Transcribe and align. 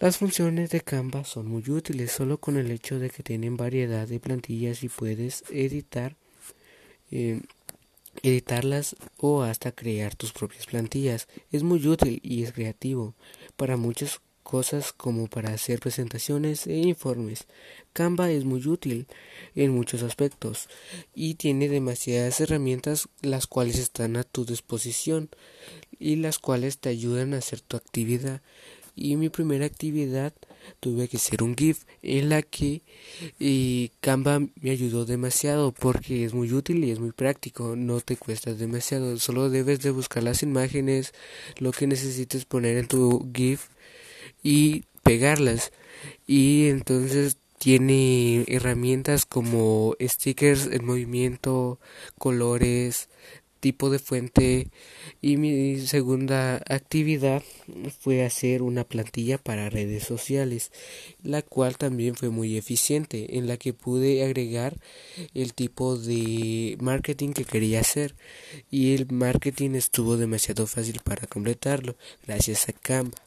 Las 0.00 0.16
funciones 0.16 0.70
de 0.70 0.80
Canva 0.80 1.24
son 1.24 1.46
muy 1.48 1.62
útiles 1.68 2.10
solo 2.10 2.38
con 2.38 2.56
el 2.56 2.70
hecho 2.70 2.98
de 2.98 3.10
que 3.10 3.22
tienen 3.22 3.58
variedad 3.58 4.08
de 4.08 4.18
plantillas 4.18 4.82
y 4.82 4.88
puedes 4.88 5.44
editar 5.50 6.16
eh, 7.10 7.42
editarlas 8.22 8.96
o 9.18 9.42
hasta 9.42 9.72
crear 9.72 10.14
tus 10.14 10.32
propias 10.32 10.64
plantillas. 10.64 11.28
Es 11.52 11.62
muy 11.64 11.86
útil 11.86 12.18
y 12.22 12.42
es 12.44 12.52
creativo 12.52 13.14
para 13.58 13.76
muchas 13.76 14.22
cosas 14.42 14.94
como 14.94 15.26
para 15.26 15.52
hacer 15.52 15.80
presentaciones 15.80 16.66
e 16.66 16.78
informes. 16.78 17.44
Canva 17.92 18.30
es 18.30 18.46
muy 18.46 18.66
útil 18.66 19.06
en 19.54 19.74
muchos 19.74 20.02
aspectos 20.02 20.70
y 21.14 21.34
tiene 21.34 21.68
demasiadas 21.68 22.40
herramientas 22.40 23.06
las 23.20 23.46
cuales 23.46 23.78
están 23.78 24.16
a 24.16 24.24
tu 24.24 24.46
disposición 24.46 25.28
y 25.98 26.16
las 26.16 26.38
cuales 26.38 26.78
te 26.78 26.88
ayudan 26.88 27.34
a 27.34 27.38
hacer 27.38 27.60
tu 27.60 27.76
actividad. 27.76 28.40
Y 29.02 29.16
mi 29.16 29.30
primera 29.30 29.64
actividad 29.64 30.34
tuve 30.78 31.08
que 31.08 31.16
hacer 31.16 31.42
un 31.42 31.56
GIF 31.56 31.84
en 32.02 32.28
la 32.28 32.42
que 32.42 32.82
y 33.38 33.92
Canva 34.02 34.40
me 34.60 34.70
ayudó 34.70 35.06
demasiado 35.06 35.72
porque 35.72 36.26
es 36.26 36.34
muy 36.34 36.52
útil 36.52 36.84
y 36.84 36.90
es 36.90 37.00
muy 37.00 37.12
práctico, 37.12 37.76
no 37.76 38.02
te 38.02 38.18
cuesta 38.18 38.52
demasiado, 38.52 39.18
solo 39.18 39.48
debes 39.48 39.80
de 39.80 39.90
buscar 39.90 40.22
las 40.22 40.42
imágenes, 40.42 41.14
lo 41.56 41.72
que 41.72 41.86
necesites 41.86 42.44
poner 42.44 42.76
en 42.76 42.88
tu 42.88 43.26
GIF 43.34 43.68
y 44.42 44.84
pegarlas. 45.02 45.72
Y 46.26 46.68
entonces 46.68 47.38
tiene 47.56 48.44
herramientas 48.48 49.24
como 49.24 49.96
stickers 49.98 50.66
en 50.66 50.84
movimiento, 50.84 51.80
colores, 52.18 53.08
tipo 53.60 53.90
de 53.90 53.98
fuente. 53.98 54.68
Y 55.20 55.36
mi 55.36 55.78
segunda 55.80 56.56
actividad 56.68 57.42
fue 58.00 58.24
hacer 58.24 58.62
una 58.62 58.84
plantilla 58.84 59.38
para 59.38 59.70
redes 59.70 60.04
sociales 60.04 60.70
la 61.22 61.42
cual 61.42 61.76
también 61.76 62.14
fue 62.14 62.30
muy 62.30 62.56
eficiente 62.56 63.38
en 63.38 63.46
la 63.46 63.56
que 63.56 63.72
pude 63.72 64.24
agregar 64.24 64.76
el 65.34 65.54
tipo 65.54 65.96
de 65.96 66.76
marketing 66.80 67.30
que 67.32 67.44
quería 67.44 67.80
hacer. 67.80 68.14
Y 68.70 68.94
el 68.94 69.10
marketing 69.10 69.70
estuvo 69.74 70.16
demasiado 70.16 70.66
fácil 70.66 71.00
para 71.04 71.26
completarlo 71.26 71.96
gracias 72.26 72.68
a 72.68 72.72
Canva 72.72 73.20